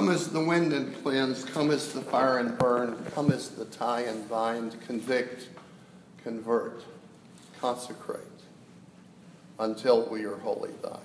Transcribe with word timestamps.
Come 0.00 0.08
as 0.08 0.28
the 0.28 0.42
wind 0.42 0.72
and 0.72 0.94
cleanse, 1.02 1.44
come 1.44 1.70
as 1.70 1.92
the 1.92 2.00
fire 2.00 2.38
and 2.38 2.56
burn, 2.56 2.96
come 3.14 3.30
as 3.30 3.50
the 3.50 3.66
tie 3.66 4.00
and 4.00 4.26
bind, 4.30 4.80
convict, 4.86 5.50
convert, 6.24 6.82
consecrate, 7.60 8.22
until 9.58 10.08
we 10.08 10.24
are 10.24 10.36
wholly 10.36 10.70
thine. 10.82 11.00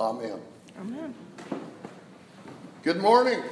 Amen. 0.00 0.40
Amen. 0.80 1.14
Good 2.82 3.02
morning. 3.02 3.42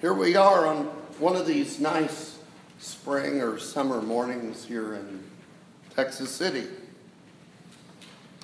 Here 0.00 0.14
we 0.14 0.36
are 0.36 0.68
on 0.68 0.84
one 1.18 1.34
of 1.34 1.48
these 1.48 1.80
nice 1.80 2.38
spring 2.78 3.40
or 3.40 3.58
summer 3.58 4.00
mornings 4.00 4.64
here 4.64 4.94
in 4.94 5.24
Texas 5.96 6.30
City. 6.30 6.68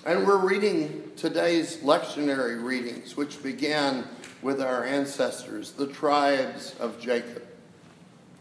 And 0.07 0.25
we're 0.25 0.39
reading 0.39 1.11
today's 1.17 1.79
lectionary 1.79 2.63
readings, 2.63 3.17
which 3.17 3.43
began 3.43 4.05
with 4.41 4.63
our 4.63 4.85
ancestors, 4.85 5.73
the 5.73 5.89
tribes 5.89 6.77
of 6.79 7.01
Jacob, 7.01 7.43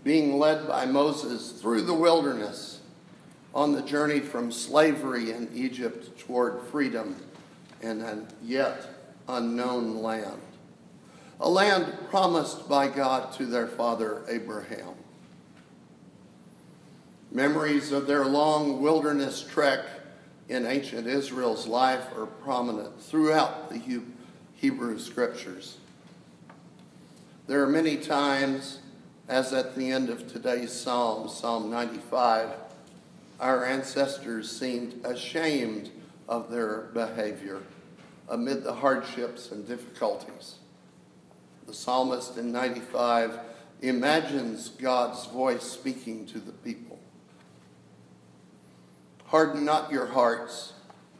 being 0.04 0.38
led 0.38 0.68
by 0.68 0.86
Moses 0.86 1.54
through 1.54 1.82
the 1.82 1.94
wilderness 1.96 2.82
on 3.56 3.72
the 3.72 3.82
journey 3.82 4.20
from 4.20 4.52
slavery 4.52 5.32
in 5.32 5.50
Egypt 5.56 6.20
toward 6.20 6.62
freedom 6.68 7.16
in 7.82 8.00
a 8.00 8.28
yet 8.44 8.86
unknown 9.28 10.04
land. 10.04 10.42
A 11.40 11.50
land 11.50 11.92
promised 12.12 12.70
by 12.70 12.88
God 12.88 13.34
to 13.38 13.48
their 13.48 13.66
father 13.66 14.24
Abraham. 14.30 14.94
Memories 17.32 17.92
of 17.92 18.06
their 18.06 18.26
long 18.26 18.84
wilderness 18.84 19.42
trek 19.42 19.84
in 20.48 20.66
ancient 20.66 21.08
Israel's 21.08 21.68
life 21.68 22.06
are 22.16 22.26
prominent 22.26 23.02
throughout 23.02 23.70
the 23.70 24.04
Hebrew 24.56 25.00
scriptures. 25.00 25.78
There 27.48 27.64
are 27.64 27.70
many 27.70 27.98
times, 27.98 28.80
as 29.28 29.54
at 29.54 29.76
the 29.76 29.92
end 29.92 30.10
of 30.10 30.32
today's 30.32 30.72
psalm, 30.72 31.30
Psalm 31.30 31.70
95, 31.70 32.50
our 33.40 33.66
ancestors 33.66 34.50
seemed 34.50 35.04
ashamed 35.06 35.90
of 36.28 36.50
their 36.50 36.90
behavior 36.94 37.62
amid 38.30 38.64
the 38.64 38.74
hardships 38.74 39.52
and 39.52 39.68
difficulties. 39.68 40.56
The 41.68 41.74
psalmist 41.74 42.38
in 42.38 42.52
95 42.52 43.40
imagines 43.82 44.70
God's 44.70 45.26
voice 45.28 45.64
speaking 45.64 46.26
to 46.28 46.40
the 46.40 46.52
people. 46.52 46.95
Harden 49.26 49.66
not 49.66 49.92
your 49.92 50.06
hearts 50.06 50.74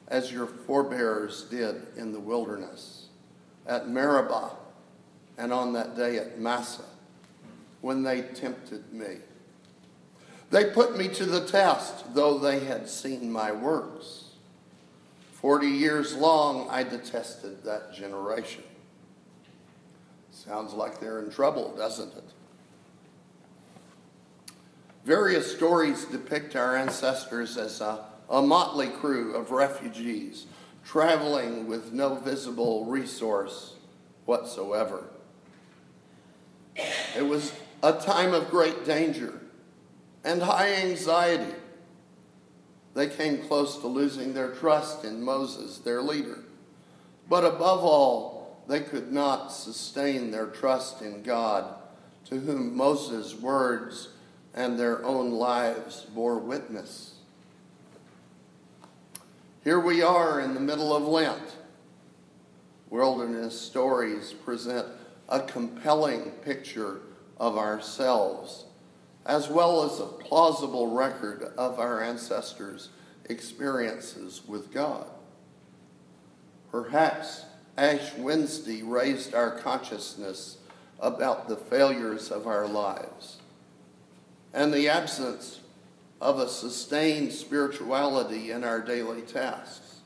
as 0.08 0.32
your 0.32 0.46
forebears 0.46 1.44
did 1.50 1.88
in 1.98 2.12
the 2.12 2.20
wilderness, 2.20 3.08
at 3.66 3.90
Meribah, 3.90 4.52
and 5.38 5.52
on 5.52 5.74
that 5.74 5.98
day 5.98 6.18
at 6.18 6.40
Massah, 6.40 6.84
when 7.82 8.04
they 8.04 8.22
tempted 8.22 8.94
me. 8.94 9.18
They 10.52 10.70
put 10.70 10.98
me 10.98 11.08
to 11.10 11.26
the 11.26 11.46
test, 11.46 12.14
though 12.14 12.38
they 12.38 12.60
had 12.60 12.88
seen 12.88 13.32
my 13.32 13.52
works. 13.52 14.26
Forty 15.34 15.68
years 15.68 16.16
long 16.16 16.70
I 16.70 16.84
detested 16.84 17.64
that 17.64 17.94
generation. 17.94 18.64
Sounds 20.32 20.74
like 20.74 21.00
they're 21.00 21.20
in 21.20 21.32
trouble, 21.32 21.76
doesn't 21.76 22.14
it? 22.16 22.24
Various 25.06 25.56
stories 25.56 26.06
depict 26.06 26.56
our 26.56 26.76
ancestors 26.76 27.58
as 27.58 27.80
a, 27.80 28.06
a 28.28 28.42
motley 28.42 28.88
crew 28.88 29.36
of 29.36 29.52
refugees 29.52 30.48
traveling 30.84 31.68
with 31.68 31.94
no 31.94 32.16
visible 32.16 32.86
resource 32.86 33.76
whatsoever. 34.26 35.04
It 37.16 37.22
was 37.22 37.54
a 37.84 37.94
time 37.94 38.34
of 38.34 38.50
great 38.50 38.84
danger 38.84 39.40
and 40.24 40.42
high 40.42 40.74
anxiety. 40.74 41.54
They 42.96 43.08
came 43.08 43.44
close 43.44 43.78
to 43.78 43.88
losing 43.88 44.34
their 44.34 44.54
trust 44.54 45.06
in 45.06 45.22
Moses, 45.22 45.78
their 45.78 46.02
leader. 46.02 46.40
But 47.30 47.46
above 47.46 47.84
all, 47.84 48.64
they 48.68 48.80
could 48.80 49.12
not 49.12 49.50
sustain 49.50 50.32
their 50.32 50.48
trust 50.48 51.04
in 51.04 51.22
God, 51.22 51.76
to 52.26 52.40
whom 52.40 52.76
Moses' 52.76 53.36
words 53.36 54.10
and 54.56 54.80
their 54.80 55.04
own 55.06 55.32
lives 55.32 56.08
bore 56.16 56.40
witness. 56.40 57.16
Here 59.64 59.80
we 59.80 60.02
are 60.02 60.40
in 60.40 60.54
the 60.54 60.62
middle 60.62 60.96
of 60.96 61.04
Lent. 61.04 61.58
Wilderness 62.90 63.60
stories 63.60 64.32
present 64.32 64.88
a 65.28 65.42
compelling 65.42 66.32
picture 66.44 67.02
of 67.38 67.58
ourselves, 67.58 68.64
as 69.26 69.50
well 69.50 69.84
as 69.84 70.00
a 70.00 70.06
plausible 70.06 70.96
record 70.96 71.52
of 71.58 71.78
our 71.78 72.02
ancestors' 72.02 72.90
experiences 73.26 74.42
with 74.48 74.72
God. 74.72 75.08
Perhaps 76.72 77.44
Ash 77.78 78.14
Wednesday 78.18 78.84
raised 78.84 79.34
our 79.34 79.52
consciousness 79.60 80.60
about 81.02 81.50
the 81.50 81.58
failures 81.58 82.32
of 82.32 82.48
our 82.48 82.68
lives 82.68 83.40
and 84.56 84.74
the 84.74 84.88
absence 84.88 85.60
of 86.22 86.40
a 86.40 86.48
sustained 86.48 87.32
spirituality 87.32 88.52
in 88.52 88.64
our 88.64 88.80
daily 88.80 89.22
tasks. 89.22 89.98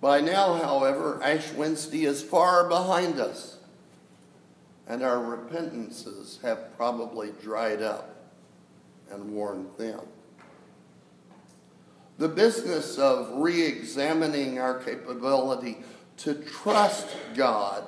By 0.00 0.22
now, 0.22 0.54
however, 0.54 1.20
Ash 1.22 1.52
Wednesday 1.52 2.06
is 2.06 2.22
far 2.22 2.68
behind 2.68 3.20
us, 3.20 3.58
and 4.88 5.02
our 5.02 5.22
repentances 5.22 6.38
have 6.42 6.74
probably 6.76 7.32
dried 7.42 7.82
up 7.82 8.16
and 9.10 9.32
worn 9.32 9.66
thin. 9.76 10.00
The 12.18 12.28
business 12.28 12.96
of 12.96 13.30
re 13.34 13.62
examining 13.62 14.58
our 14.58 14.78
capability 14.78 15.78
to 16.18 16.34
trust 16.34 17.08
God 17.34 17.84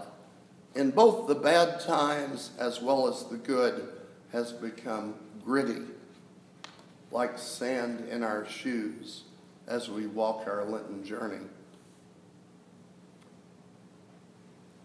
in 0.74 0.90
both 0.90 1.28
the 1.28 1.34
bad 1.34 1.80
times 1.80 2.50
as 2.58 2.82
well 2.82 3.08
as 3.08 3.24
the 3.24 3.38
good 3.38 3.88
has 4.32 4.52
become 4.52 5.14
gritty, 5.44 5.82
like 7.10 7.38
sand 7.38 8.08
in 8.08 8.22
our 8.22 8.46
shoes 8.46 9.22
as 9.66 9.88
we 9.88 10.06
walk 10.06 10.46
our 10.46 10.64
Lenten 10.64 11.04
journey. 11.04 11.44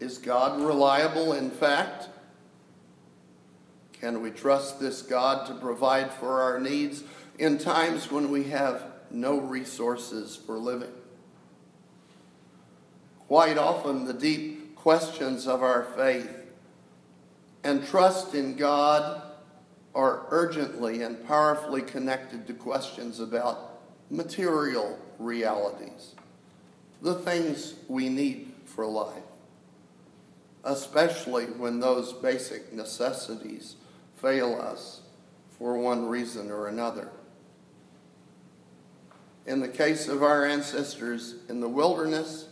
Is 0.00 0.18
God 0.18 0.60
reliable 0.60 1.32
in 1.32 1.50
fact? 1.50 2.08
Can 3.92 4.20
we 4.20 4.30
trust 4.30 4.80
this 4.80 5.00
God 5.00 5.46
to 5.46 5.54
provide 5.54 6.10
for 6.10 6.42
our 6.42 6.60
needs 6.60 7.04
in 7.38 7.58
times 7.58 8.10
when 8.10 8.30
we 8.30 8.44
have 8.44 8.82
no 9.10 9.38
resources 9.38 10.36
for 10.36 10.58
living? 10.58 10.92
Quite 13.28 13.56
often, 13.56 14.04
the 14.04 14.12
deep 14.12 14.76
questions 14.76 15.46
of 15.46 15.62
our 15.62 15.84
faith 15.96 16.30
and 17.62 17.86
trust 17.86 18.34
in 18.34 18.56
God 18.56 19.22
are 19.94 20.26
urgently 20.30 21.02
and 21.02 21.26
powerfully 21.26 21.82
connected 21.82 22.46
to 22.46 22.54
questions 22.54 23.20
about 23.20 23.80
material 24.10 24.98
realities, 25.18 26.14
the 27.00 27.14
things 27.14 27.74
we 27.88 28.08
need 28.08 28.52
for 28.64 28.86
life, 28.86 29.22
especially 30.64 31.44
when 31.44 31.80
those 31.80 32.12
basic 32.12 32.72
necessities 32.72 33.76
fail 34.16 34.60
us 34.60 35.02
for 35.58 35.78
one 35.78 36.08
reason 36.08 36.50
or 36.50 36.66
another. 36.66 37.10
In 39.46 39.60
the 39.60 39.68
case 39.68 40.08
of 40.08 40.22
our 40.22 40.44
ancestors 40.44 41.36
in 41.48 41.60
the 41.60 41.68
wilderness, 41.68 42.48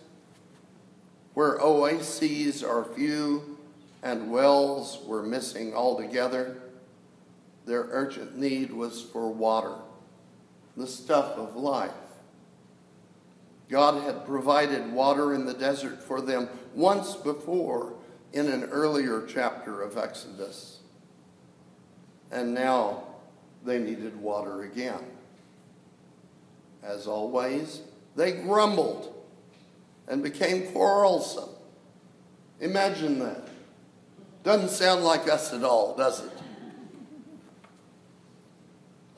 where 1.35 1.59
oases 1.61 2.63
are 2.63 2.85
few 2.85 3.59
and 4.03 4.31
wells 4.31 4.99
were 5.07 5.23
missing 5.23 5.75
altogether, 5.75 6.61
their 7.67 7.87
urgent 7.91 8.37
need 8.37 8.73
was 8.73 9.03
for 9.03 9.31
water, 9.31 9.75
the 10.77 10.87
stuff 10.87 11.37
of 11.37 11.57
life. 11.57 11.91
God 13.69 14.03
had 14.03 14.27
provided 14.27 14.93
water 14.93 15.33
in 15.33 15.47
the 15.47 15.55
desert 15.55 16.03
for 16.03 16.21
them 16.21 16.49
once 16.75 17.15
before 17.15 17.95
in 18.33 18.49
an 18.49 18.65
earlier 18.65 19.27
chapter 19.27 19.81
of 19.81 19.97
Exodus. 19.97 20.79
And 22.31 22.55
now 22.55 23.05
they 23.65 23.79
needed 23.79 24.17
water 24.21 24.63
again. 24.63 25.05
As 26.83 27.07
always, 27.07 27.83
they 28.17 28.33
grumbled 28.33 29.15
and 30.09 30.23
became 30.23 30.73
quarrelsome. 30.73 31.51
Imagine 32.61 33.19
that. 33.21 33.49
Doesn't 34.43 34.71
sound 34.71 35.05
like 35.05 35.29
us 35.29 35.53
at 35.53 35.63
all, 35.63 35.97
does 35.97 36.25
it? 36.25 36.33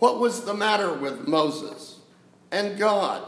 What 0.04 0.20
was 0.20 0.42
the 0.42 0.52
matter 0.52 0.92
with 0.92 1.26
Moses 1.26 2.00
and 2.50 2.76
God 2.76 3.26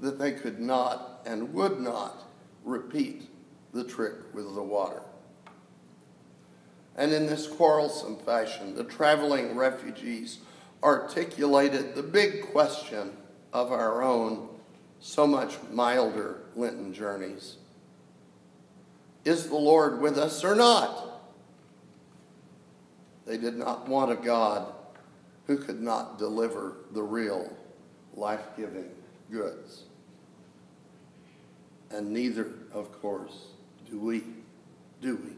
that 0.00 0.18
they 0.18 0.32
could 0.32 0.60
not 0.60 1.22
and 1.24 1.54
would 1.54 1.80
not 1.80 2.22
repeat 2.64 3.30
the 3.72 3.82
trick 3.82 4.12
with 4.34 4.54
the 4.54 4.62
water. 4.62 5.00
And 6.96 7.14
in 7.14 7.24
this 7.24 7.46
quarrelsome 7.46 8.18
fashion, 8.18 8.74
the 8.74 8.84
traveling 8.84 9.56
refugees 9.56 10.40
articulated 10.82 11.94
the 11.94 12.02
big 12.02 12.42
question 12.52 13.12
of 13.54 13.72
our 13.72 14.02
own, 14.02 14.50
so 15.00 15.26
much 15.26 15.56
milder 15.70 16.42
Lenten 16.54 16.92
journeys. 16.92 17.56
Is 19.24 19.48
the 19.48 19.56
Lord 19.56 20.02
with 20.02 20.18
us 20.18 20.44
or 20.44 20.54
not? 20.54 21.22
They 23.24 23.38
did 23.38 23.56
not 23.56 23.88
want 23.88 24.12
a 24.12 24.16
God 24.16 24.74
who 25.46 25.56
could 25.56 25.80
not 25.80 26.18
deliver 26.18 26.74
the 26.92 27.02
real 27.02 27.56
life 28.14 28.44
giving 28.56 28.90
goods. 29.30 29.82
And 31.90 32.12
neither, 32.12 32.48
of 32.72 33.00
course, 33.00 33.48
do 33.88 33.98
we. 33.98 34.24
Do 35.00 35.16
we? 35.16 35.32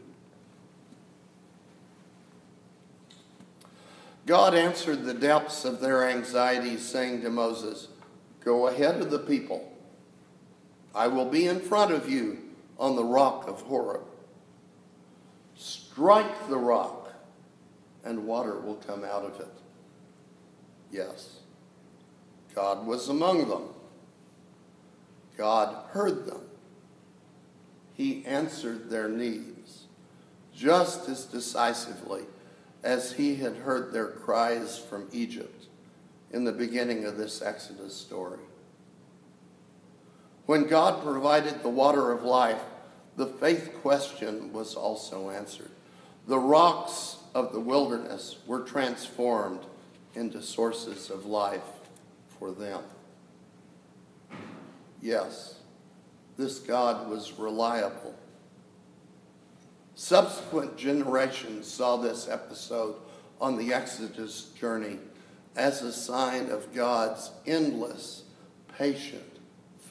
God 4.25 4.53
answered 4.53 5.05
the 5.05 5.13
depths 5.13 5.65
of 5.65 5.79
their 5.79 6.07
anxieties, 6.07 6.87
saying 6.87 7.21
to 7.21 7.29
Moses, 7.29 7.87
Go 8.43 8.67
ahead 8.67 9.01
of 9.01 9.11
the 9.11 9.19
people. 9.19 9.71
I 10.95 11.07
will 11.07 11.25
be 11.25 11.47
in 11.47 11.59
front 11.59 11.91
of 11.91 12.09
you 12.09 12.39
on 12.79 12.95
the 12.95 13.03
rock 13.03 13.47
of 13.47 13.61
Horeb. 13.61 14.01
Strike 15.55 16.47
the 16.47 16.57
rock, 16.57 17.13
and 18.03 18.25
water 18.25 18.59
will 18.59 18.75
come 18.75 19.03
out 19.03 19.25
of 19.25 19.39
it. 19.39 19.59
Yes, 20.91 21.37
God 22.55 22.85
was 22.85 23.09
among 23.09 23.49
them. 23.49 23.63
God 25.37 25.75
heard 25.91 26.25
them. 26.25 26.41
He 27.93 28.25
answered 28.25 28.89
their 28.89 29.07
needs 29.07 29.85
just 30.53 31.07
as 31.07 31.25
decisively 31.25 32.23
as 32.83 33.13
he 33.13 33.35
had 33.35 33.55
heard 33.55 33.93
their 33.93 34.07
cries 34.07 34.77
from 34.77 35.07
Egypt 35.11 35.67
in 36.31 36.43
the 36.43 36.51
beginning 36.51 37.05
of 37.05 37.17
this 37.17 37.41
Exodus 37.41 37.95
story. 37.95 38.39
When 40.45 40.67
God 40.67 41.03
provided 41.03 41.61
the 41.61 41.69
water 41.69 42.11
of 42.11 42.23
life, 42.23 42.61
the 43.15 43.27
faith 43.27 43.73
question 43.81 44.51
was 44.51 44.75
also 44.75 45.29
answered. 45.29 45.71
The 46.27 46.39
rocks 46.39 47.17
of 47.35 47.53
the 47.53 47.59
wilderness 47.59 48.37
were 48.47 48.61
transformed 48.61 49.61
into 50.15 50.41
sources 50.41 51.09
of 51.09 51.25
life 51.25 51.61
for 52.39 52.51
them. 52.51 52.81
Yes, 55.01 55.55
this 56.37 56.59
God 56.59 57.09
was 57.09 57.33
reliable 57.37 58.15
Subsequent 59.99 60.77
generations 60.77 61.67
saw 61.67 61.97
this 61.97 62.29
episode 62.29 62.95
on 63.41 63.57
the 63.57 63.73
Exodus 63.73 64.43
journey 64.57 64.97
as 65.57 65.81
a 65.81 65.91
sign 65.91 66.49
of 66.49 66.73
God's 66.73 67.31
endless, 67.45 68.23
patient 68.77 69.39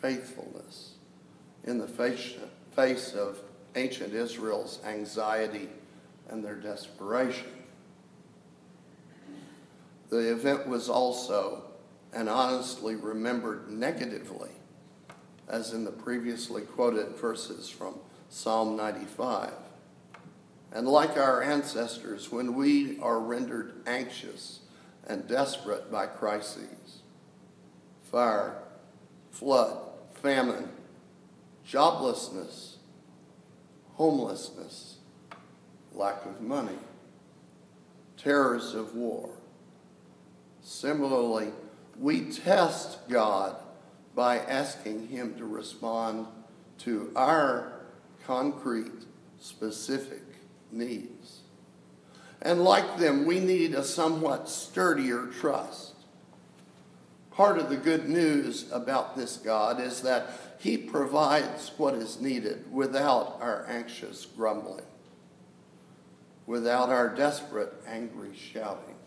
faithfulness 0.00 0.92
in 1.64 1.76
the 1.76 1.86
face 1.86 3.12
of 3.12 3.38
ancient 3.76 4.14
Israel's 4.14 4.80
anxiety 4.86 5.68
and 6.30 6.42
their 6.42 6.56
desperation. 6.56 7.57
The 10.10 10.32
event 10.32 10.66
was 10.66 10.88
also 10.88 11.64
and 12.12 12.28
honestly 12.28 12.96
remembered 12.96 13.70
negatively, 13.70 14.50
as 15.48 15.72
in 15.72 15.84
the 15.84 15.90
previously 15.90 16.62
quoted 16.62 17.16
verses 17.16 17.68
from 17.68 17.98
Psalm 18.30 18.76
95. 18.76 19.52
And 20.72 20.86
like 20.86 21.16
our 21.16 21.42
ancestors, 21.42 22.30
when 22.30 22.54
we 22.54 22.98
are 23.00 23.20
rendered 23.20 23.74
anxious 23.86 24.60
and 25.06 25.26
desperate 25.26 25.90
by 25.90 26.06
crises, 26.06 27.00
fire, 28.02 28.62
flood, 29.30 29.78
famine, 30.14 30.68
joblessness, 31.66 32.76
homelessness, 33.94 34.96
lack 35.94 36.24
of 36.24 36.40
money, 36.40 36.78
terrors 38.16 38.74
of 38.74 38.94
war. 38.94 39.30
Similarly, 40.68 41.48
we 41.98 42.30
test 42.30 43.08
God 43.08 43.56
by 44.14 44.36
asking 44.36 45.08
Him 45.08 45.34
to 45.38 45.46
respond 45.46 46.26
to 46.80 47.10
our 47.16 47.72
concrete, 48.26 49.06
specific 49.40 50.22
needs. 50.70 51.40
And 52.42 52.64
like 52.64 52.98
them, 52.98 53.24
we 53.24 53.40
need 53.40 53.74
a 53.74 53.82
somewhat 53.82 54.50
sturdier 54.50 55.28
trust. 55.28 55.94
Part 57.30 57.56
of 57.56 57.70
the 57.70 57.76
good 57.78 58.06
news 58.06 58.70
about 58.70 59.16
this 59.16 59.38
God 59.38 59.80
is 59.80 60.02
that 60.02 60.26
He 60.58 60.76
provides 60.76 61.72
what 61.78 61.94
is 61.94 62.20
needed 62.20 62.70
without 62.70 63.38
our 63.40 63.64
anxious 63.70 64.26
grumbling, 64.26 64.84
without 66.46 66.90
our 66.90 67.08
desperate, 67.08 67.72
angry 67.86 68.36
shouting. 68.36 68.97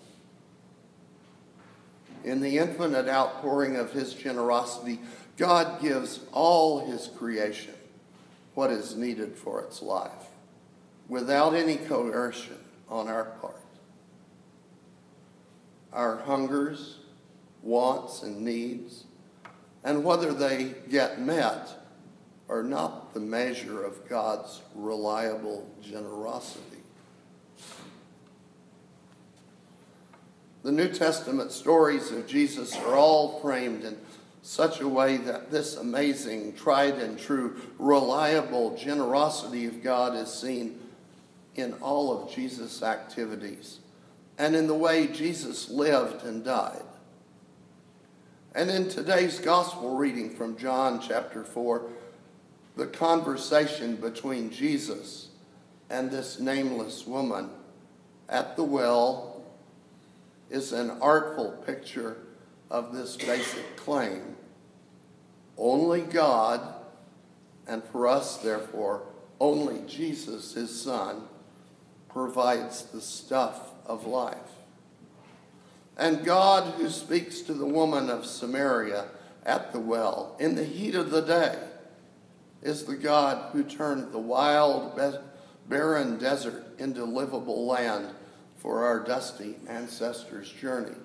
In 2.23 2.41
the 2.41 2.57
infinite 2.57 3.07
outpouring 3.07 3.75
of 3.75 3.91
His 3.91 4.13
generosity, 4.13 4.99
God 5.37 5.81
gives 5.81 6.19
all 6.31 6.85
His 6.85 7.09
creation 7.17 7.73
what 8.53 8.69
is 8.69 8.95
needed 8.95 9.35
for 9.35 9.61
its 9.61 9.81
life 9.81 10.11
without 11.07 11.53
any 11.53 11.77
coercion 11.77 12.57
on 12.89 13.07
our 13.07 13.25
part. 13.25 13.55
Our 15.91 16.17
hungers, 16.17 16.99
wants, 17.63 18.23
and 18.23 18.41
needs, 18.41 19.05
and 19.83 20.03
whether 20.03 20.33
they 20.33 20.75
get 20.89 21.19
met, 21.19 21.69
are 22.47 22.63
not 22.63 23.13
the 23.13 23.19
measure 23.19 23.83
of 23.83 24.07
God's 24.09 24.61
reliable 24.75 25.69
generosity. 25.81 26.80
The 30.63 30.71
New 30.71 30.89
Testament 30.89 31.51
stories 31.51 32.11
of 32.11 32.27
Jesus 32.27 32.75
are 32.75 32.95
all 32.95 33.39
framed 33.39 33.83
in 33.83 33.97
such 34.43 34.79
a 34.79 34.87
way 34.87 35.17
that 35.17 35.49
this 35.49 35.75
amazing, 35.75 36.53
tried 36.53 36.95
and 36.95 37.17
true, 37.17 37.59
reliable 37.79 38.77
generosity 38.77 39.65
of 39.65 39.81
God 39.81 40.15
is 40.15 40.31
seen 40.31 40.79
in 41.55 41.73
all 41.81 42.11
of 42.11 42.33
Jesus' 42.33 42.83
activities 42.83 43.79
and 44.37 44.55
in 44.55 44.67
the 44.67 44.75
way 44.75 45.07
Jesus 45.07 45.69
lived 45.69 46.23
and 46.25 46.43
died. 46.43 46.83
And 48.53 48.69
in 48.69 48.89
today's 48.89 49.39
gospel 49.39 49.95
reading 49.95 50.35
from 50.35 50.57
John 50.57 51.01
chapter 51.01 51.43
4, 51.43 51.89
the 52.75 52.87
conversation 52.87 53.95
between 53.95 54.51
Jesus 54.51 55.29
and 55.89 56.11
this 56.11 56.39
nameless 56.39 57.05
woman 57.07 57.49
at 58.29 58.55
the 58.55 58.63
well 58.63 59.30
is 60.51 60.73
an 60.73 60.91
artful 61.01 61.51
picture 61.65 62.17
of 62.69 62.93
this 62.93 63.15
basic 63.15 63.77
claim. 63.77 64.35
Only 65.57 66.01
God, 66.01 66.75
and 67.65 67.83
for 67.85 68.07
us, 68.07 68.37
therefore, 68.37 69.03
only 69.39 69.81
Jesus, 69.87 70.53
his 70.53 70.81
Son, 70.81 71.23
provides 72.09 72.83
the 72.83 73.01
stuff 73.01 73.71
of 73.85 74.05
life. 74.05 74.37
And 75.97 76.25
God, 76.25 76.73
who 76.75 76.89
speaks 76.89 77.41
to 77.41 77.53
the 77.53 77.65
woman 77.65 78.09
of 78.09 78.25
Samaria 78.25 79.07
at 79.45 79.71
the 79.71 79.79
well 79.79 80.35
in 80.39 80.55
the 80.55 80.65
heat 80.65 80.95
of 80.95 81.11
the 81.11 81.21
day, 81.21 81.57
is 82.61 82.83
the 82.83 82.95
God 82.95 83.51
who 83.53 83.63
turned 83.63 84.11
the 84.11 84.19
wild, 84.19 84.99
barren 85.67 86.17
desert 86.17 86.65
into 86.77 87.05
livable 87.05 87.65
land 87.65 88.09
for 88.61 88.85
our 88.85 88.99
dusty 88.99 89.55
ancestors' 89.67 90.51
journey, 90.51 90.95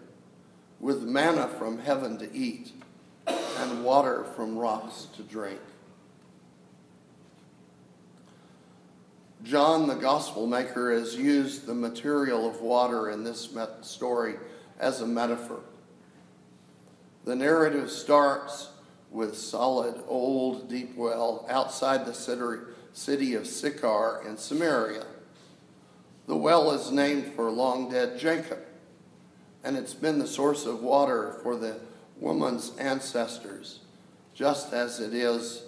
with 0.79 1.03
manna 1.03 1.49
from 1.49 1.79
heaven 1.79 2.19
to 2.19 2.31
eat 2.37 2.71
and 3.27 3.83
water 3.83 4.25
from 4.37 4.59
rocks 4.59 5.07
to 5.17 5.23
drink. 5.23 5.59
John, 9.43 9.87
the 9.87 9.95
gospel 9.95 10.47
maker, 10.47 10.93
has 10.93 11.17
used 11.17 11.67
the 11.67 11.75
material 11.75 12.47
of 12.47 12.61
water 12.61 13.11
in 13.11 13.25
this 13.25 13.49
story 13.81 14.35
as 14.79 15.01
a 15.01 15.07
metaphor. 15.07 15.61
The 17.25 17.37
narrative 17.37 17.91
starts 17.91 18.69
with 19.11 19.37
solid, 19.37 19.95
old, 20.07 20.69
deep 20.69 20.95
well 20.95 21.47
outside 21.49 22.05
the 22.05 22.13
city 22.93 23.35
of 23.35 23.47
Sychar 23.47 24.23
in 24.29 24.37
Samaria. 24.37 25.07
Well 26.47 26.71
is 26.71 26.93
named 26.93 27.33
for 27.35 27.51
long 27.51 27.91
dead 27.91 28.21
Jacob, 28.21 28.61
and 29.65 29.77
it's 29.77 29.95
been 29.95 30.21
the 30.21 30.29
source 30.29 30.65
of 30.65 30.81
water 30.81 31.41
for 31.43 31.57
the 31.57 31.81
woman's 32.21 32.71
ancestors, 32.77 33.81
just 34.33 34.73
as 34.73 35.01
it 35.01 35.13
is 35.13 35.65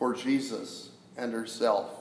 for 0.00 0.14
Jesus 0.14 0.90
and 1.16 1.32
herself. 1.32 1.92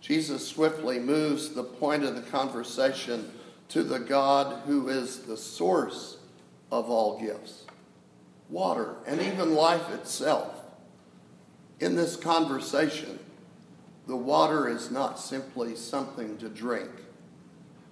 Jesus 0.00 0.48
swiftly 0.48 0.98
moves 0.98 1.50
the 1.50 1.62
point 1.62 2.02
of 2.02 2.16
the 2.16 2.28
conversation 2.28 3.30
to 3.68 3.84
the 3.84 4.00
God 4.00 4.62
who 4.66 4.88
is 4.88 5.20
the 5.20 5.36
source 5.36 6.16
of 6.72 6.90
all 6.90 7.20
gifts, 7.20 7.66
water, 8.50 8.96
and 9.06 9.20
even 9.20 9.54
life 9.54 9.94
itself. 9.94 10.60
In 11.78 11.94
this 11.94 12.16
conversation, 12.16 13.20
the 14.06 14.16
water 14.16 14.68
is 14.68 14.90
not 14.90 15.18
simply 15.18 15.76
something 15.76 16.36
to 16.38 16.48
drink. 16.48 16.90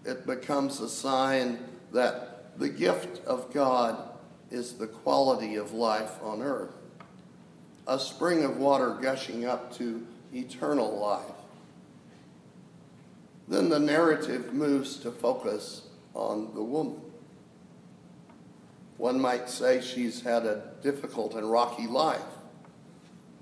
It 0.05 0.27
becomes 0.27 0.81
a 0.81 0.89
sign 0.89 1.59
that 1.93 2.59
the 2.59 2.69
gift 2.69 3.25
of 3.27 3.53
God 3.53 3.97
is 4.51 4.75
the 4.75 4.87
quality 4.87 5.57
of 5.57 5.73
life 5.73 6.21
on 6.23 6.43
earth, 6.43 6.75
a 7.87 7.99
spring 7.99 8.43
of 8.45 8.57
water 8.57 8.99
gushing 9.01 9.45
up 9.45 9.73
to 9.77 10.07
eternal 10.35 10.99
life. 10.99 11.25
Then 13.47 13.69
the 13.69 13.79
narrative 13.79 14.53
moves 14.53 14.97
to 14.99 15.11
focus 15.11 15.83
on 16.15 16.55
the 16.55 16.63
woman. 16.63 17.01
One 18.97 19.21
might 19.21 19.49
say 19.49 19.81
she's 19.81 20.21
had 20.21 20.45
a 20.45 20.63
difficult 20.83 21.35
and 21.35 21.51
rocky 21.51 21.87
life, 21.87 22.21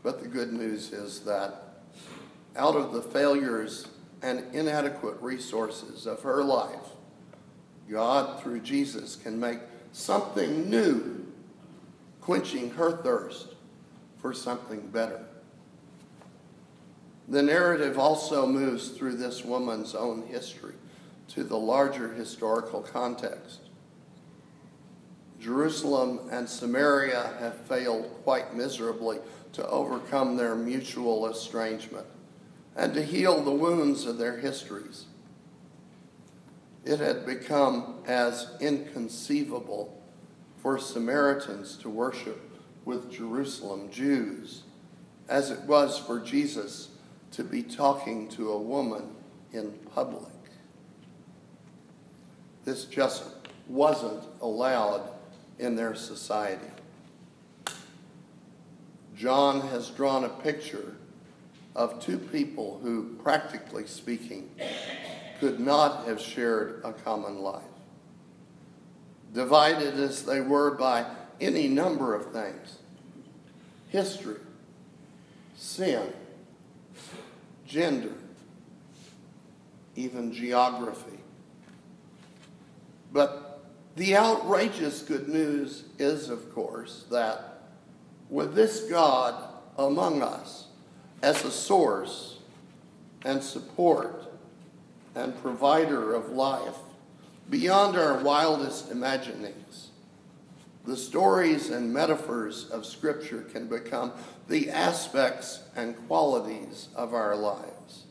but 0.02 0.22
the 0.22 0.28
good 0.28 0.52
news 0.52 0.92
is 0.92 1.20
that 1.20 1.67
out 2.57 2.76
of 2.76 2.93
the 2.93 3.02
failures 3.02 3.88
and 4.23 4.45
inadequate 4.55 5.21
resources 5.21 6.07
of 6.07 6.23
her 6.23 6.43
life, 6.43 6.95
God, 7.90 8.43
through 8.43 8.61
Jesus, 8.61 9.17
can 9.17 9.38
make 9.38 9.59
something 9.93 10.69
new, 10.69 11.26
quenching 12.21 12.71
her 12.71 12.90
thirst 12.90 13.55
for 14.19 14.35
something 14.35 14.81
better. 14.88 15.25
The 17.28 17.43
narrative 17.43 17.99
also 17.99 18.47
moves 18.47 18.88
through 18.88 19.17
this 19.17 19.45
woman's 19.45 19.95
own 19.95 20.26
history 20.26 20.75
to 21.28 21.45
the 21.45 21.57
larger 21.59 22.12
historical 22.12 22.81
context. 22.81 23.61
Jerusalem 25.40 26.21
and 26.33 26.49
Samaria 26.49 27.35
have 27.38 27.57
failed 27.67 28.11
quite 28.25 28.57
miserably 28.57 29.19
to 29.52 29.67
overcome 29.69 30.37
their 30.37 30.55
mutual 30.55 31.28
estrangement 31.28 32.07
and 32.78 32.94
to 32.94 33.02
heal 33.02 33.42
the 33.42 33.50
wounds 33.50 34.06
of 34.06 34.18
their 34.18 34.38
histories. 34.38 35.06
It 36.85 37.00
had 37.00 37.26
become 37.26 37.97
as 38.06 38.52
inconceivable 38.61 40.00
for 40.62 40.78
Samaritans 40.78 41.76
to 41.78 41.90
worship 41.90 42.40
with 42.85 43.11
Jerusalem 43.11 43.90
Jews 43.90 44.62
as 45.28 45.50
it 45.50 45.61
was 45.64 45.99
for 45.99 46.20
Jesus 46.20 46.90
to 47.32 47.42
be 47.42 47.64
talking 47.64 48.28
to 48.28 48.52
a 48.52 48.58
woman 48.58 49.11
in 49.52 49.73
public. 49.94 50.32
This 52.64 52.85
just 52.85 53.25
wasn't 53.66 54.23
allowed 54.40 55.11
in 55.58 55.75
their 55.75 55.97
society. 55.97 56.70
John 59.16 59.62
has 59.62 59.90
drawn 59.90 60.23
a 60.23 60.28
picture 60.28 60.94
of 61.78 62.00
two 62.00 62.18
people 62.18 62.80
who, 62.82 63.14
practically 63.23 63.87
speaking, 63.87 64.50
could 65.38 65.61
not 65.61 66.06
have 66.06 66.20
shared 66.20 66.80
a 66.85 66.92
common 66.92 67.38
life. 67.38 67.62
Divided 69.32 69.94
as 69.94 70.25
they 70.25 70.40
were 70.40 70.73
by 70.73 71.06
any 71.40 71.68
number 71.68 72.14
of 72.14 72.32
things 72.32 72.78
history, 73.90 74.40
sin, 75.56 76.12
gender, 77.64 78.12
even 79.94 80.32
geography. 80.32 81.18
But 83.12 83.62
the 83.94 84.16
outrageous 84.16 85.02
good 85.02 85.28
news 85.28 85.85
is, 85.99 86.28
of 86.28 86.52
course, 86.52 87.04
that 87.11 87.62
with 88.28 88.54
this 88.54 88.80
God 88.90 89.35
among 89.78 90.23
us, 90.23 90.67
as 91.22 91.44
a 91.44 91.50
source 91.50 92.38
and 93.25 93.42
support 93.42 94.25
and 95.14 95.40
provider 95.42 96.14
of 96.14 96.30
life 96.30 96.76
beyond 97.50 97.96
our 97.96 98.22
wildest 98.22 98.90
imaginings. 98.90 99.88
The 100.84 100.96
stories 100.96 101.70
and 101.70 101.92
metaphors 101.92 102.70
of 102.70 102.87
Scripture 102.87 103.42
can 103.42 103.66
become 103.66 104.12
the 104.48 104.70
aspects 104.70 105.60
and 105.76 105.96
qualities 106.06 106.88
of 106.94 107.14
our 107.14 107.37
lives 107.37 108.04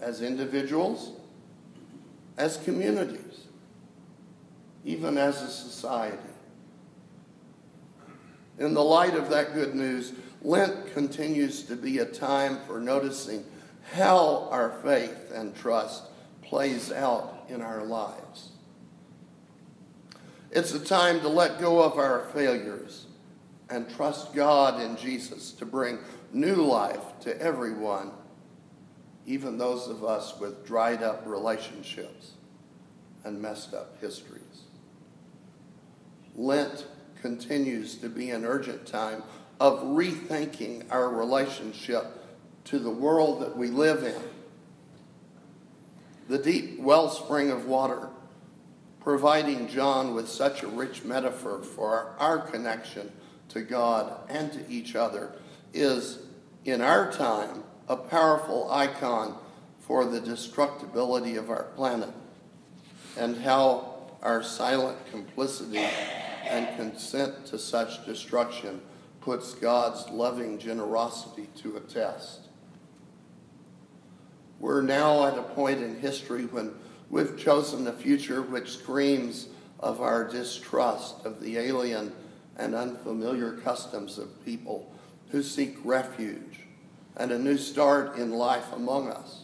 as 0.00 0.22
individuals, 0.22 1.12
as 2.36 2.56
communities, 2.58 3.46
even 4.84 5.16
as 5.16 5.40
a 5.42 5.48
society. 5.48 6.18
In 8.58 8.74
the 8.74 8.82
light 8.82 9.14
of 9.14 9.30
that 9.30 9.54
good 9.54 9.74
news, 9.74 10.12
Lent 10.46 10.92
continues 10.92 11.64
to 11.64 11.74
be 11.74 11.98
a 11.98 12.04
time 12.04 12.60
for 12.68 12.78
noticing 12.78 13.44
how 13.94 14.46
our 14.52 14.70
faith 14.84 15.32
and 15.34 15.52
trust 15.56 16.04
plays 16.40 16.92
out 16.92 17.46
in 17.48 17.60
our 17.60 17.82
lives. 17.82 18.50
It's 20.52 20.72
a 20.72 20.78
time 20.78 21.18
to 21.22 21.28
let 21.28 21.58
go 21.58 21.82
of 21.82 21.98
our 21.98 22.26
failures 22.32 23.06
and 23.70 23.90
trust 23.90 24.34
God 24.34 24.80
in 24.80 24.96
Jesus 24.96 25.50
to 25.50 25.66
bring 25.66 25.98
new 26.32 26.54
life 26.54 27.02
to 27.22 27.36
everyone, 27.42 28.12
even 29.26 29.58
those 29.58 29.88
of 29.88 30.04
us 30.04 30.38
with 30.38 30.64
dried 30.64 31.02
up 31.02 31.24
relationships 31.26 32.34
and 33.24 33.42
messed 33.42 33.74
up 33.74 34.00
histories. 34.00 34.62
Lent 36.36 36.86
continues 37.20 37.96
to 37.96 38.08
be 38.08 38.30
an 38.30 38.44
urgent 38.44 38.86
time 38.86 39.24
of 39.60 39.82
rethinking 39.82 40.84
our 40.90 41.08
relationship 41.08 42.06
to 42.64 42.78
the 42.78 42.90
world 42.90 43.40
that 43.40 43.56
we 43.56 43.68
live 43.68 44.02
in. 44.02 44.20
The 46.28 46.38
deep 46.38 46.80
wellspring 46.80 47.50
of 47.50 47.66
water, 47.66 48.08
providing 49.00 49.68
John 49.68 50.14
with 50.14 50.28
such 50.28 50.62
a 50.62 50.68
rich 50.68 51.04
metaphor 51.04 51.62
for 51.62 52.14
our 52.18 52.38
connection 52.38 53.12
to 53.50 53.62
God 53.62 54.28
and 54.28 54.52
to 54.52 54.68
each 54.68 54.96
other, 54.96 55.32
is 55.72 56.18
in 56.64 56.80
our 56.80 57.12
time 57.12 57.62
a 57.88 57.96
powerful 57.96 58.70
icon 58.70 59.36
for 59.78 60.04
the 60.04 60.20
destructibility 60.20 61.36
of 61.36 61.48
our 61.48 61.64
planet 61.76 62.12
and 63.16 63.36
how 63.36 63.94
our 64.22 64.42
silent 64.42 64.98
complicity 65.12 65.86
and 66.44 66.76
consent 66.76 67.46
to 67.46 67.58
such 67.58 68.04
destruction 68.04 68.80
puts 69.26 69.54
God's 69.54 70.08
loving 70.10 70.56
generosity 70.56 71.48
to 71.56 71.76
a 71.76 71.80
test. 71.80 72.42
We're 74.60 74.82
now 74.82 75.26
at 75.26 75.36
a 75.36 75.42
point 75.42 75.82
in 75.82 75.98
history 75.98 76.44
when 76.44 76.72
we've 77.10 77.36
chosen 77.36 77.88
a 77.88 77.92
future 77.92 78.40
which 78.40 78.70
screams 78.70 79.48
of 79.80 80.00
our 80.00 80.22
distrust 80.22 81.26
of 81.26 81.40
the 81.40 81.58
alien 81.58 82.12
and 82.56 82.76
unfamiliar 82.76 83.54
customs 83.54 84.16
of 84.16 84.44
people 84.44 84.94
who 85.30 85.42
seek 85.42 85.76
refuge 85.82 86.60
and 87.16 87.32
a 87.32 87.38
new 87.38 87.58
start 87.58 88.18
in 88.18 88.30
life 88.30 88.72
among 88.74 89.08
us. 89.08 89.40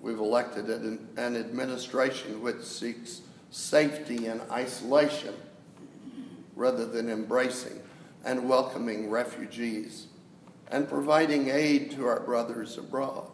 We've 0.00 0.20
elected 0.20 0.68
an 0.68 1.08
administration 1.36 2.40
which 2.40 2.62
seeks 2.62 3.22
safety 3.50 4.28
and 4.28 4.42
isolation 4.52 5.34
rather 6.56 6.86
than 6.86 7.08
embracing 7.08 7.80
and 8.24 8.48
welcoming 8.48 9.10
refugees 9.10 10.06
and 10.68 10.88
providing 10.88 11.48
aid 11.50 11.90
to 11.92 12.06
our 12.06 12.20
brothers 12.20 12.78
abroad. 12.78 13.30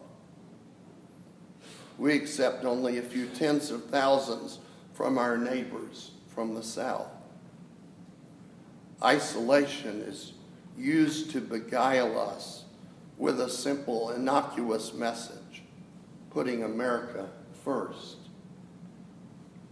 We 1.97 2.15
accept 2.15 2.65
only 2.65 2.97
a 2.97 3.03
few 3.03 3.27
tens 3.27 3.71
of 3.71 3.85
thousands 3.85 4.59
from 4.93 5.17
our 5.17 5.37
neighbors 5.37 6.11
from 6.27 6.55
the 6.55 6.63
south. 6.63 7.07
Isolation 9.03 10.01
is 10.01 10.33
used 10.77 11.31
to 11.31 11.41
beguile 11.41 12.19
us 12.19 12.65
with 13.17 13.39
a 13.39 13.49
simple, 13.49 14.11
innocuous 14.11 14.93
message, 14.93 15.63
putting 16.31 16.63
America 16.63 17.29
first. 17.63 18.17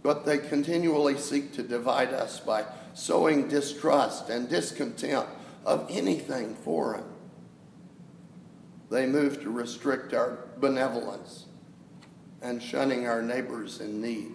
But 0.02 0.24
they 0.24 0.38
continually 0.38 1.18
seek 1.18 1.52
to 1.54 1.62
divide 1.62 2.12
us 2.12 2.40
by 2.40 2.64
sowing 2.94 3.48
distrust 3.48 4.28
and 4.30 4.48
discontent 4.48 5.26
of 5.64 5.86
anything 5.90 6.54
foreign. 6.54 7.04
They 8.90 9.06
move 9.06 9.42
to 9.42 9.50
restrict 9.50 10.14
our 10.14 10.38
benevolence 10.58 11.46
and 12.42 12.62
shunning 12.62 13.06
our 13.06 13.22
neighbors 13.22 13.80
in 13.80 14.00
need, 14.00 14.32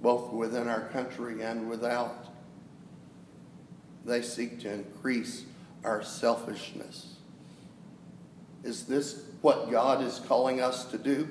both 0.00 0.32
within 0.32 0.68
our 0.68 0.88
country 0.88 1.42
and 1.42 1.68
without. 1.68 2.26
they 4.04 4.20
seek 4.20 4.58
to 4.60 4.72
increase 4.72 5.44
our 5.84 6.02
selfishness. 6.02 7.16
Is 8.64 8.84
this 8.86 9.22
what 9.42 9.70
God 9.70 10.02
is 10.02 10.20
calling 10.26 10.60
us 10.60 10.84
to 10.86 10.98
do? 10.98 11.28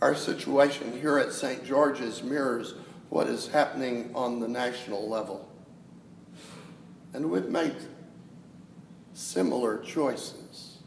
Our 0.00 0.14
situation 0.14 0.98
here 1.00 1.18
at 1.18 1.32
St. 1.32 1.64
George's 1.64 2.22
mirrors 2.22 2.74
what 3.10 3.26
is 3.26 3.48
happening 3.48 4.10
on 4.14 4.40
the 4.40 4.48
national 4.48 5.08
level. 5.08 5.48
And 7.12 7.30
we've 7.30 7.48
made 7.48 7.76
similar 9.14 9.78
choices. 9.78 10.78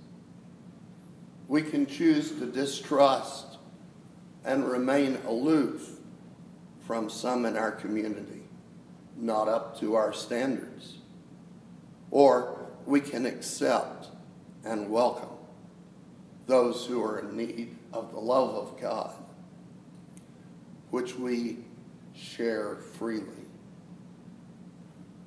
We 1.47 1.61
can 1.63 1.85
choose 1.85 2.31
to 2.31 2.45
distrust 2.45 3.57
and 4.45 4.69
remain 4.69 5.17
aloof 5.27 5.97
from 6.85 7.09
some 7.09 7.45
in 7.45 7.57
our 7.57 7.71
community, 7.71 8.43
not 9.17 9.47
up 9.47 9.79
to 9.79 9.95
our 9.95 10.13
standards. 10.13 10.97
Or 12.09 12.67
we 12.85 13.01
can 13.01 13.25
accept 13.25 14.07
and 14.63 14.89
welcome 14.89 15.29
those 16.47 16.85
who 16.85 17.03
are 17.03 17.19
in 17.19 17.35
need 17.35 17.75
of 17.93 18.11
the 18.11 18.19
love 18.19 18.55
of 18.55 18.79
God, 18.79 19.13
which 20.89 21.15
we 21.15 21.57
share 22.15 22.75
freely. 22.75 23.25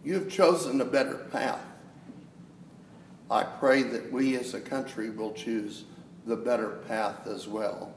You 0.05 0.15
have 0.15 0.29
chosen 0.29 0.81
a 0.81 0.85
better 0.85 1.27
path. 1.33 1.65
I 3.31 3.45
pray 3.45 3.83
that 3.83 4.13
we 4.13 4.37
as 4.37 4.55
a 4.55 4.61
country 4.61 5.11
will 5.11 5.33
choose 5.33 5.85
the 6.27 6.37
better 6.37 6.81
path 6.87 7.27
as 7.27 7.49
well 7.49 7.95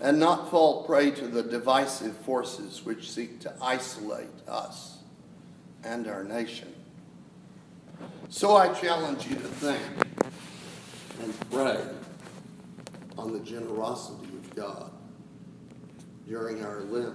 and 0.00 0.18
not 0.18 0.50
fall 0.50 0.84
prey 0.84 1.10
to 1.10 1.26
the 1.26 1.42
divisive 1.42 2.16
forces 2.18 2.84
which 2.84 3.10
seek 3.10 3.40
to 3.40 3.54
isolate 3.62 4.28
us 4.48 4.98
and 5.82 6.06
our 6.06 6.24
nation. 6.24 6.72
So 8.28 8.56
I 8.56 8.72
challenge 8.74 9.26
you 9.26 9.36
to 9.36 9.40
think 9.40 9.80
and 11.22 11.50
pray 11.50 11.80
on 13.16 13.32
the 13.32 13.40
generosity 13.40 14.28
of 14.36 14.54
God 14.54 14.90
during 16.28 16.64
our 16.64 16.80
Lent 16.82 17.14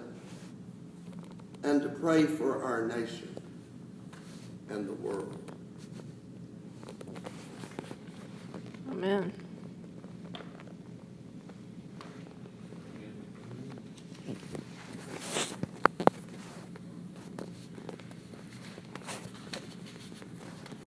and 1.63 1.81
to 1.81 1.89
pray 1.89 2.25
for 2.25 2.63
our 2.63 2.87
nation 2.87 3.35
and 4.69 4.87
the 4.87 4.93
world. 4.93 5.37
Amen. 8.91 9.31